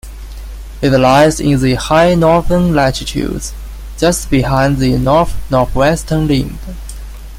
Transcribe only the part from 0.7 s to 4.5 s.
It lies in the high northern latitudes, just